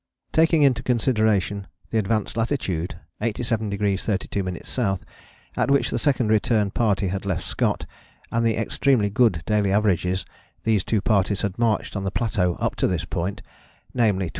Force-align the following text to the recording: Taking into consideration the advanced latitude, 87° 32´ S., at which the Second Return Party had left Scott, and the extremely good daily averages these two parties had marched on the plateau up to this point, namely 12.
Taking 0.31 0.63
into 0.63 0.81
consideration 0.81 1.67
the 1.91 1.99
advanced 1.99 2.35
latitude, 2.35 2.95
87° 3.21 3.69
32´ 3.69 4.59
S., 4.59 5.05
at 5.55 5.69
which 5.69 5.91
the 5.91 5.99
Second 5.99 6.29
Return 6.29 6.71
Party 6.71 7.09
had 7.09 7.23
left 7.23 7.43
Scott, 7.43 7.85
and 8.31 8.43
the 8.43 8.57
extremely 8.57 9.11
good 9.11 9.43
daily 9.45 9.71
averages 9.71 10.25
these 10.63 10.83
two 10.83 11.01
parties 11.01 11.43
had 11.43 11.59
marched 11.59 11.95
on 11.95 12.03
the 12.03 12.09
plateau 12.09 12.55
up 12.55 12.75
to 12.77 12.87
this 12.87 13.05
point, 13.05 13.43
namely 13.93 14.29
12. 14.29 14.29